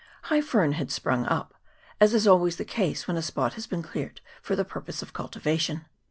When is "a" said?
3.17-3.21